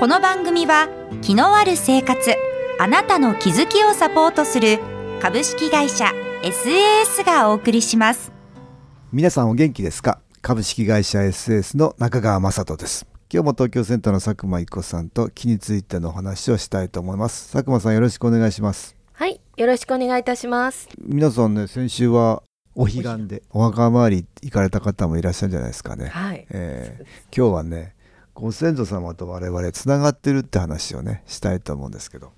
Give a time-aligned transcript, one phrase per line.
[0.00, 0.88] この番組は
[1.22, 2.34] 気のある生活
[2.80, 4.80] あなたの気づきをサポートする
[5.22, 6.06] 株式会社
[6.42, 8.32] SAS がお送りします。
[9.12, 10.20] 皆さんお元気ですか？
[10.42, 13.06] 株式会社 SAS の中川雅人です。
[13.32, 17.52] 今日も東京センターの佐久間一子さんと気についてのお話をしたいと思います。
[17.52, 18.96] 佐久間さんよろしくお願いします。
[19.12, 20.88] はい、よろしくお願いいたします。
[20.98, 22.42] 皆さんね先週は
[22.74, 26.44] お彼岸でお墓参り行かれた方もいらっしゃるんじゃないですかね、はい。
[26.50, 27.94] えー今日はね
[28.34, 32.32] ご先祖様と我々つながってるって話をねしたいと思うんですけど。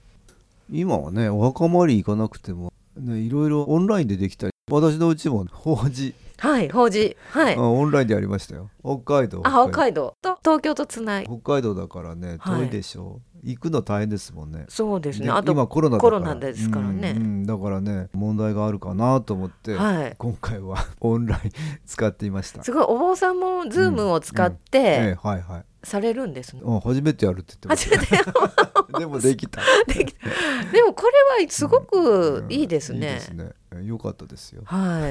[0.71, 7.17] 今はねお墓参り行かなくても、ね、いろいろオンラインでできたり私のうちも法事、はい、法事。
[7.31, 7.55] はい。
[7.55, 8.69] あオンラインでやりましたよ。
[8.83, 9.43] 北海道。
[9.45, 10.15] あ、北海道。
[10.21, 11.25] と東京とつない。
[11.25, 12.61] 北海道だからねはい。
[12.63, 13.21] 遠いでしょ。
[13.37, 14.67] う、行くの大変ですもんね。
[14.69, 15.27] そうですね。
[15.27, 17.15] であと、今コロナコロナですからね。
[17.17, 17.47] うんうん。
[17.47, 20.15] だからね問題があるかなと思って、はい。
[20.19, 21.53] 今回は オンライン
[21.87, 22.65] 使っていました。
[22.65, 26.63] すごいお坊さんもズームを使っええてはいはいされるんですね。
[26.65, 30.29] あ初めてやるって言ってまし初めてた でもできた できた。
[30.73, 31.05] でもこ
[31.39, 33.31] れはすごくいいですねいいです。
[33.31, 33.51] ね
[33.83, 35.11] よかったですよ、は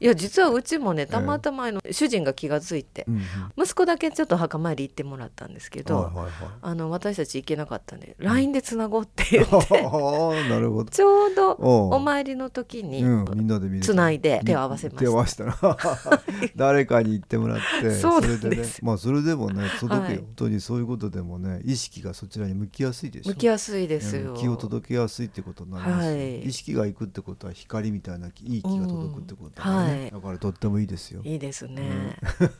[0.00, 0.04] い。
[0.04, 3.22] いや実はうちもね たまたまあの主人が気がついてうんうん。
[3.56, 6.32] 息子だけちょっと墓参り行ってもらったんですけど、はいはい
[6.62, 9.82] あの私たち行けなかったんで LINE でつなごうって言って
[10.48, 10.90] なるほど。
[10.90, 15.00] ちょうどお参りの時にうん、みんなで見つないで手を合わせました。
[15.00, 15.56] 手を合わせたら
[16.56, 20.16] 誰かに言ってもらってそれでねまあそれでもね届くよ、はい。
[20.16, 23.30] 本当にそういうことでもね意識がそちらに向きやすいでしょ。
[23.30, 24.32] 向きやすいですよ。
[24.32, 26.42] うん気を届けやすいってことになりますよ、はい。
[26.42, 30.10] 意識がいくってことは光みたいないい気が届くってことだね、うんはい。
[30.10, 31.22] だからとってもいいですよ。
[31.24, 32.16] いいですね。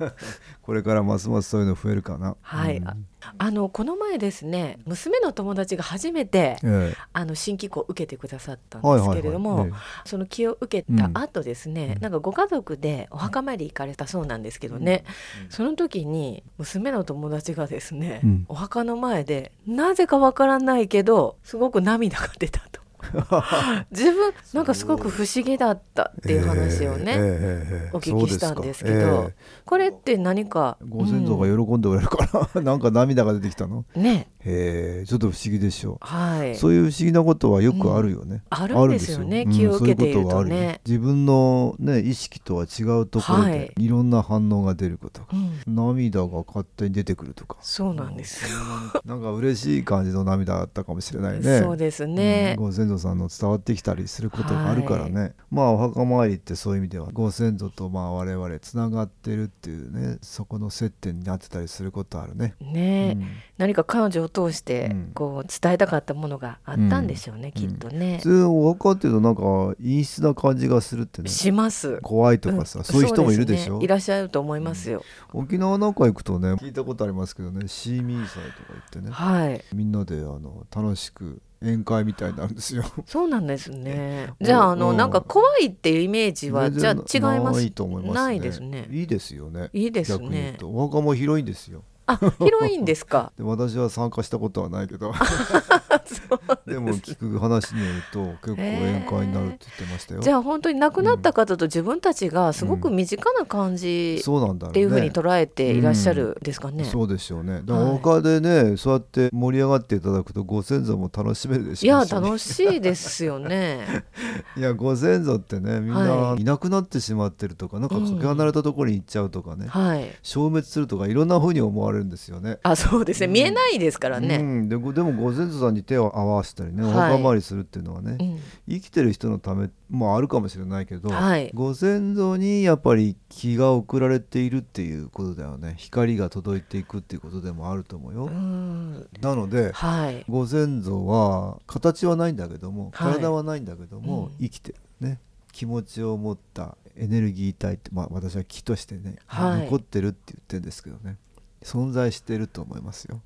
[0.63, 2.37] これからますますそういうの増えるかな。
[2.41, 2.77] はい。
[2.77, 3.07] うん。
[3.39, 6.97] あのこの前ですね、娘の友達が初めてええ。
[7.13, 9.73] あの新機構を受けてくださったんはいですはいはいけれども、え。
[10.05, 12.03] その気を受けた後ですね、うん。
[12.03, 15.05] なんかご家族でお墓参り行かれたそうなんですけどね、
[15.51, 18.45] その時に娘の友達がですね、うん。
[18.49, 22.84] お墓の前でなぜかわからないけどすごく涙が出たと。
[23.91, 29.35] 自分なんかすごく不思議だったっていう話をね、ええええええお聞きしたんですけどえ
[29.65, 30.77] これって何か？
[30.83, 33.85] えご先祖が喜んでおられるから、なんか涙が出てきたの？
[33.95, 34.29] うんね。
[34.41, 36.55] へえちょっと不思議でしょう、はい。
[36.57, 40.81] そういう不思議なことはよくあるよね、あるんですよね気を受けているそういうことね。
[40.87, 43.53] 自分のね意識とは違うところはい。
[43.53, 45.75] でいろんな反応が出ることが、うん。
[45.75, 47.57] 涙が勝手に出てくるとか。
[47.63, 48.53] そうなんです。
[48.53, 48.59] よ。
[49.07, 51.61] なんか嬉しい感じの涙だったかもしれないね。
[51.61, 52.55] そうですね。
[52.59, 52.65] うん。
[52.67, 62.55] ご先祖さんの伝わってきたりすることがあるからね、まあお墓参りってそういう意味ではご先祖とまあ我々つながってるっていうねそこの接点になってたりすることあるね。
[62.61, 63.27] ね、うん。
[63.59, 65.11] 何か彼女を通してうん。
[65.15, 67.53] こう伝えたかったものがあったんでしょうね、うん。
[67.53, 68.19] きっとね。
[68.19, 68.23] 普。
[68.23, 69.43] 通お墓っていうとなんか
[69.79, 71.99] 陰湿な感じがするってねします。
[72.03, 72.85] 怖いとかさ、ん。
[72.85, 73.79] そういう人もいるでしょ？
[73.79, 73.85] ね。
[73.85, 75.03] いらっしゃると思いますよ。
[75.33, 79.11] 沖縄なんか行くとね聞いたことありますけどねシーミー祭とか言ってね。
[79.11, 79.65] はい。
[79.73, 82.85] みんなであの楽しく宴会みたいになるんですよ。
[83.07, 84.33] そうなんですね。
[84.41, 87.61] おじゃああの、うんなんか怖いっていうイメージはじゃあ違います。
[87.61, 88.15] ないと思いますね。
[88.15, 89.71] ないですねいいですよね。
[89.73, 90.57] いいですね。
[90.59, 91.83] とお墓も広いんですよ。
[92.07, 93.33] あ、広いんですか？
[93.39, 95.13] で私は参加したことはないけど
[96.67, 100.21] でも聞く話によると結構宴会になるって言ってましたよ。
[100.21, 104.55] じゃあ本当に亡くなった方と自分たちがすごく身近な感じそうなん。
[104.55, 106.85] っていうふうに捉えていらっしゃるんですかね？
[106.85, 107.63] そうでしょうね。
[107.65, 114.05] だからはいお墓でね、そうやって盛り上がっていただくとご先祖も楽しめるでしいやょうしね楽しいですよね。
[114.57, 120.11] いやご先祖ってねみんはないなくなってしまってるとか、なんかかけ離れたところに行っちゃうとかね、はい。
[120.23, 122.59] 消滅するとかいろんな風に思われるんですよね。
[122.63, 123.27] あ、そうですね。
[123.29, 124.39] 見えないですからうね。
[124.39, 128.39] ん、でごでもご先祖さんに手を合わせたりね、はいお墓参りするっていうのはね、うん
[128.69, 138.25] 生きてる人のためもあるかもしれないけど、はいご先祖にやっぱり気が送られているっていうことだよね光が届いていくっていうことでもあると思うよ。
[138.27, 139.09] うん。
[139.21, 140.25] なのではい。
[140.29, 145.21] ご先祖は形はないんだけどもはい体はないんだけども、うん生きてるね
[145.53, 151.17] 気持ちを持ったエネルギー体って、まあ、私は気としてね、はい残ってるって言ってるんですけどね
[151.65, 153.23] 存在してると思いますよ。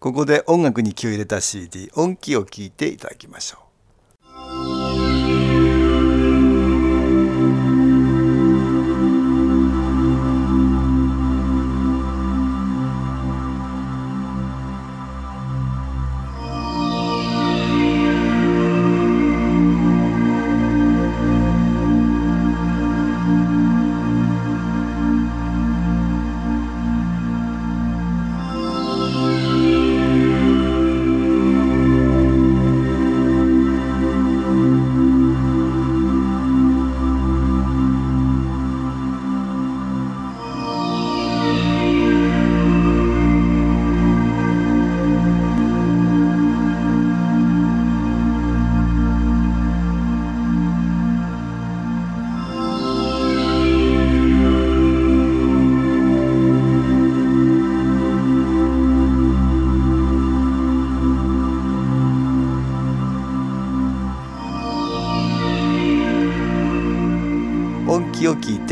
[0.00, 3.71] ここで音楽に気を入れた CD 音気を聞いていただきましょう。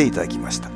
[0.01, 0.71] ていただきました。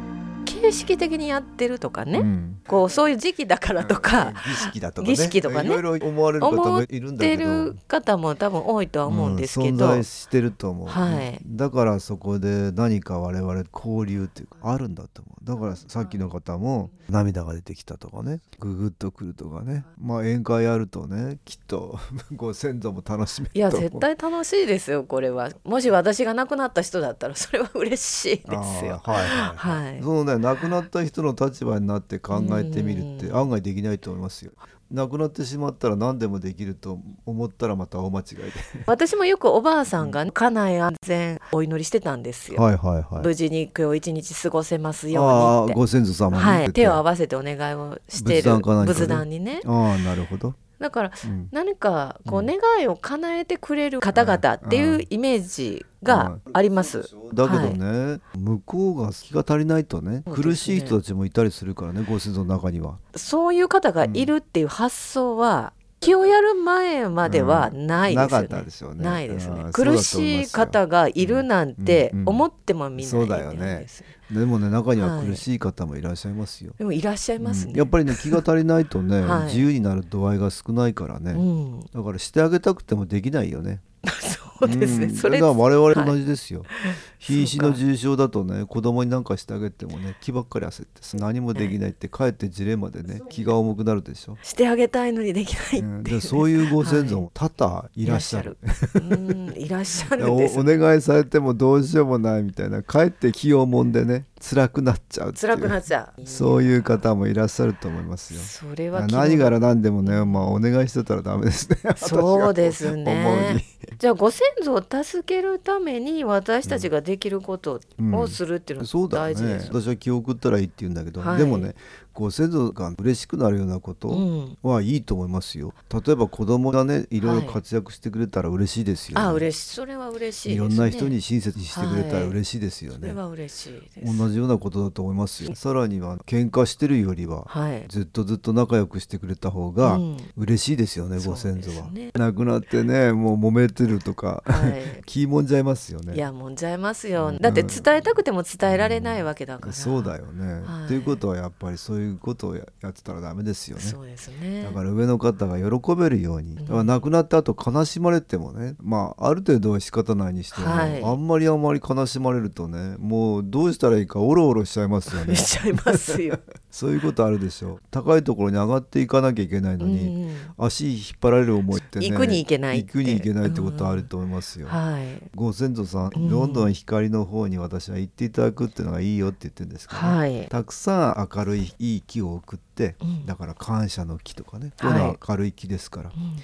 [0.44, 5.14] 形式的にやってるとかね、うんこうそういう時期だからとか、儀式だとかね。
[5.14, 5.70] 儀式とかね。
[5.70, 11.40] いろいろ思われる方もいるんだ出けどる方も多分多いとは思うんですけうんど、存在してると思う、はい。
[11.44, 15.44] だからそこで何か我々交流っていうかあるんだと思う。
[15.44, 18.40] だからさっきの方も涙が出てきたとかね。
[18.58, 19.84] ググッとくるとかね。
[20.00, 21.98] まあ宴会やるとねきっと
[22.34, 23.90] ご先祖も楽しめいやると思う。
[23.90, 33.36] 絶対楽しいですよこれはもし私が亡くなった人だったらそれは嬉しいですよはいはい、はいそのね亡くなった人の立場になって考えてみるってうん。
[33.36, 34.52] 案外できないと思いますよ。
[34.90, 38.42] 亡くなってしまったら何でもできると思ったらまた大間違いで。
[38.86, 43.24] 私もよくおばあさんが家内安全お祈りしてたんですよ、はいはいはい。
[43.24, 45.74] 無事に今日一日過ごせますようにって。
[45.74, 48.86] ご先祖様にはい、手を合わわせてお願いをしてる仏壇ね。
[48.86, 49.60] 仏壇にね。
[49.64, 50.54] ああなるほど、
[50.84, 51.48] だからうん。
[51.52, 52.46] 何かこううん。
[52.46, 57.14] 願いを叶えてくれる方々っていうイメージがあります。
[57.34, 60.22] だけどね、向こうが気が足りないとねね。
[60.32, 62.98] 苦しい人たちもいたりするからねご先祖の中には。
[63.16, 65.72] そういう方がいるっていう発想は
[66.04, 68.46] 気をやる前まではないですよね。
[68.46, 69.04] なかったでしょうね。
[69.04, 69.62] ないですね。
[69.62, 69.72] うん。
[69.72, 72.20] 苦しい方がいるなんてうん。
[72.20, 72.28] うん。
[72.28, 73.86] 思ってもみないそうだよね。
[74.30, 77.02] でもね中にははい苦しい方もいらっしゃいますよ、でもい。
[77.02, 77.72] らっしゃいますね。
[77.72, 77.78] うん。
[77.78, 79.44] やっぱりね気が足りないとね、 はい。
[79.46, 83.80] 自由になる度合いが少ないからね、うん、だからしてあげたくてもできないよね。
[84.58, 85.06] そうですね。
[85.06, 85.14] ん。
[85.14, 86.64] それだから我々と同じですよ、
[87.13, 98.58] い瀕死の重症だとね子供に何かしてあげてもね気ばっかり焦ってさ何もできないってかえってジレンマでね気が重くなるでしょ、してあげたいのにできないね、でそういうご先祖も多々いらっしゃる。
[98.94, 106.26] うんいらっしゃるおお願いされてもどうしようもないみたいなかえって気をもんでね辛くなっちゃう辛くなっちゃう。
[106.26, 108.40] そういう方もいらっしゃると思いますよ。
[108.40, 111.78] それは何から何でもね、まあ、お願いしてたらダメですね。
[111.96, 113.54] そうですね。
[113.54, 113.74] に。
[113.98, 117.80] じゃあご先祖を助けるために私たちができること
[118.12, 119.68] をするっていうのは大事です。
[119.68, 121.38] 私は気を送ったらいいって言うんだけど、はい。
[121.38, 121.74] でもね
[122.14, 125.74] ご先祖が嬉しくなるようなことうん、はいいと思いますよ。
[125.92, 130.54] 例えば子供がねいろいろ活躍してくれたら嬉しいですよ、ねあ嬉しいそれは嬉しいです、ね。
[130.54, 132.98] いろんな人に親切にしてくれたら嬉しいですよね。
[133.00, 134.18] それは嬉しいです。
[134.18, 135.54] 同じようなことだと思いますよ。
[135.54, 137.84] さらには喧嘩してるよりははい。
[137.88, 144.84] ずっとずっと仲良くしてくれた方がうん嬉しいですよね、そうご先祖は、ね亡くなってねもう揉めてるとか、はい。
[145.06, 153.82] 気もんじゃいますよねいやもんじゃいますよ、うんだって伝えたくても伝えられないわけだから、そうだよね、はいということはやっぱりそういうことをややってたらダメですよね。
[153.82, 154.62] そうですね。
[154.62, 156.56] だから上の方が喜べるように、ん。
[156.56, 161.02] だから亡くなった後悲しまれてもねまあある程度は仕方ないにしても、はい。
[161.02, 165.34] あんまりあんまり悲しまれるとねもうどうしたらいいかおろおろしちゃいますよね。
[165.36, 166.38] しちゃいますよ、
[166.74, 167.74] そういうことあるでしょ。
[167.74, 175.22] う高いところに上がっていかなきゃいけないのに、うん足引っ張られる思いってね行くに行けない行くに行けないってことはあると思いますよ、はい。
[175.34, 176.28] ご先祖さん、うん。
[176.28, 180.48] どんどん光の方に私は行っていただくっていうのがいいよって言ってるんですけど、はい。
[180.48, 183.26] たくさん明るいいい木を送って、うん。
[183.26, 186.36] だから感謝の木とかね、はいこういうのは明るい木ですから、うん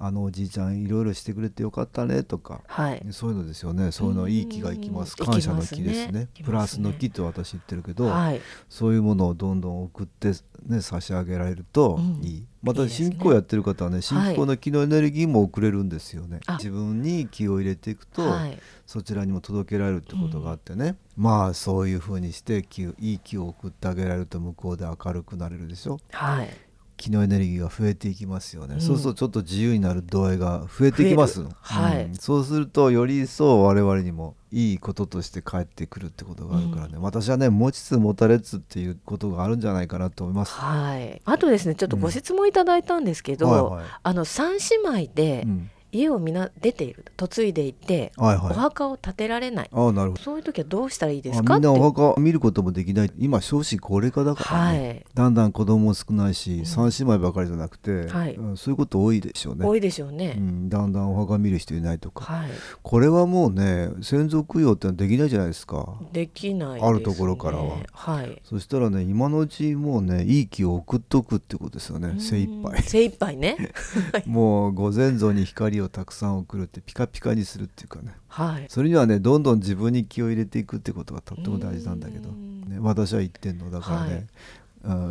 [0.00, 3.04] あのおじいちゃんいろいろしてくれてよかったねとか、はい。
[3.10, 3.90] そういうのですよね。
[3.90, 5.16] そういうのいい木が行きます。
[5.18, 5.26] うん。
[5.26, 6.12] 感謝の木ですね。
[6.12, 6.28] ね。
[6.44, 8.40] プラスの木と私言ってるけど、はい。
[8.68, 10.32] そういうものをどんどん送って、
[10.66, 12.24] ね、差し上げられるとうん。
[12.24, 13.10] いい、またいいですね。
[13.10, 16.58] 信仰やってる方はね信仰の木のエネルギーも送れるんですよね、あ。
[16.58, 18.58] 自分に気を入れていくと、はい。
[18.86, 25.98] そちらにも届けられるってことがあってね、まあそういうふうにして木をいい木を送ってあげられると向こうで明るくなれるでしょ。
[26.12, 26.67] はい
[26.98, 28.80] 木のエネルギーが増えていきますよね、うん。
[28.82, 32.04] そうするとちょっと自由になる度合いが増えてきますはい。
[32.04, 32.14] うん。
[32.16, 40.52] そうするとより一層我々にもいいこととして返ってくるってことがあるからね、私はね持ちつ持たれつっていうことがあるんじゃないかなと思います。
[40.54, 41.22] はい。
[41.24, 43.86] あとですねちょっとご質問いただいたんですけど、はいはい。
[44.02, 44.58] あの三
[44.92, 48.54] 姉妹でうん家をみんな出ている嫁いでいて、おはいはい。
[48.54, 49.70] 墓を建てられない。
[49.72, 50.22] ああなるほど。
[50.22, 53.12] そういう時はどうしたらいいですあかみんなお墓を見ることもできない。
[53.18, 55.14] 今少子高齢化だからはね、い。
[55.14, 58.34] だんだん子供も少ないし、三姉妹ばかりじゃなくて、はい。
[58.34, 59.66] うんそういうこと多いでしょうね。
[59.66, 62.50] 多いでしょうね、うん、だんだんお墓見る人いないとか、はい。
[62.82, 65.98] これはもうね先祖供養ってのはできないじゃないですか。
[66.12, 67.78] できないです、ね、あるところからは。
[67.92, 68.40] はい。
[68.44, 72.20] そしたらね今のうちもうねいい木を送っとくってことですよね。
[72.20, 72.72] 精一杯。
[72.76, 73.72] うん精一杯ね。
[74.26, 78.14] もうご先祖に光をたくさん送るってピカピカにするっていうかね。
[78.28, 78.66] はい。
[78.68, 82.62] それにはねどんどん自分に気を入れていくってことがとっても大事なんだけど、うん。
[82.68, 84.06] ね、私は言ってんのだからは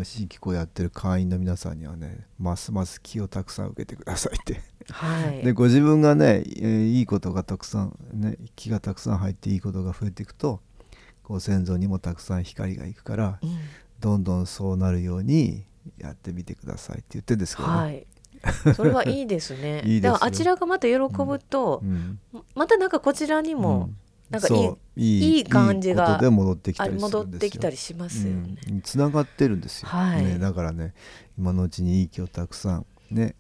[0.02, 0.06] い。
[0.06, 4.62] 新規校やってる会員の皆さんにはねますます気をたくさん受けてくださいって。
[4.92, 5.44] はい。
[5.44, 10.62] でご自分がね、えーいいことがたくさんね気がたくさん入っていいことが増えていくと
[11.24, 13.58] ご先祖にもたくさん光がいくからうん。
[14.00, 15.64] どんどんそうなるように
[15.98, 18.08] やってみてくださいって言ってるんですけどね、はい
[18.76, 19.82] それはいいですね。
[19.86, 20.14] いいですよ。
[20.14, 22.20] だからあちらがまた喜ぶとう、ん。
[22.56, 23.90] またなんかこちらにも
[24.30, 27.20] なんかいいいい感じが戻ってきたありするんですよ。
[27.20, 28.58] 戻ってきたりしますよね。
[28.70, 30.24] うん、つながってるんですよ、はい。
[30.26, 30.94] ね、だからね
[31.38, 33.36] 今のうちにいい気をたくさんね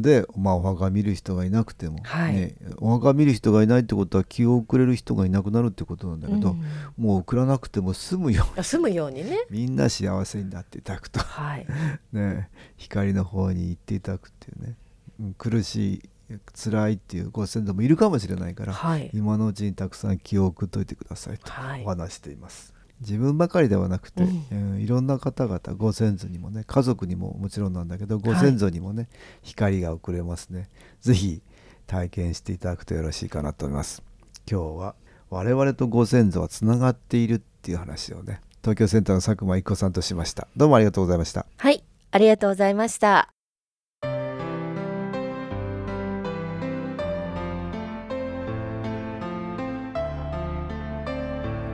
[0.00, 2.34] で、まあ、お墓見る人がいなくても、はい。
[2.34, 6.64] ね、お墓見る人がいないってことは気を送れる人がいなくなるってことなんだけど、うん。
[6.96, 8.60] もう送らなくても済むように。
[8.60, 9.44] あ住むようにね。
[9.50, 11.66] みんな幸せになっていただくと、はい。
[12.12, 14.76] ね、光の方に行っていただくっていうね、
[15.20, 16.02] うん苦しい
[16.54, 19.10] 辛いっていうご先祖もいるかもしれないから、はい。
[19.12, 21.84] 今のうちにたくさん気を送っといてくださいとはい。
[21.84, 22.71] お話しています、
[23.02, 24.72] 自分ばかりではなくて、うん。
[24.74, 29.08] うんいろんな方々ご先祖にもね家族にももちろんなんだけどご先祖にもね、
[29.42, 30.68] 光が送れますね。
[31.00, 31.42] ぜひ
[31.86, 34.02] 体験していただくとよろしいかなと思います。
[34.50, 34.94] 今日は
[35.30, 40.48] 我々とご先祖はつながっているっていう話をね東京センターの佐久間一子さんとしました。
[40.56, 41.46] どうもありがとうございました。
[41.58, 41.84] はい。
[42.10, 43.31] ありがとうございました。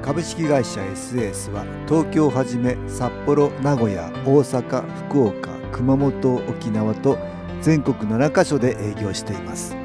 [0.09, 7.19] 株式会社 SS は東京をはじめ札幌名古屋大阪福岡熊本沖縄と
[7.61, 9.77] 全国7カ所で営業しています。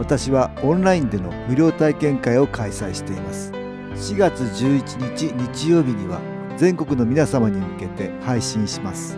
[0.00, 3.52] 私はオンラインでの無料体験会を開催しています。
[3.52, 6.20] 4月11日日曜日には
[6.56, 9.16] 全国の皆様に向けて配信します。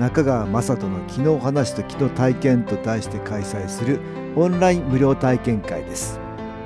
[0.00, 4.00] 中川雅人の「昨日話と昨日体験」と題して開催する
[4.34, 6.18] オンライン無料体験会です。